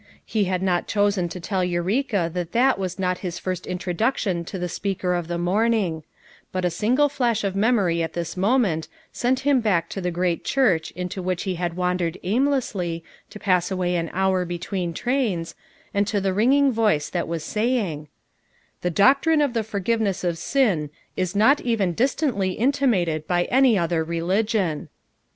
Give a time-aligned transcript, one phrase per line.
[0.25, 4.57] He had not chosen to tell Eureka that that was not his first introduction to
[4.57, 6.01] the speaker of the morning;
[6.51, 10.43] but a single flash of memory at this moment sent him back to tho great
[10.43, 13.95] church into FOUJi MOTHERS AT CHAUTAUQUA 357 which lie had wandered aimlessly, to pass away
[13.95, 15.53] an hour between trains,
[15.93, 18.07] and to the ringing voice Unit was saying:
[18.81, 24.03] "The doctrine of the forgiveness of sin is not even distantly imitated by any other
[24.03, 24.87] reli gion.'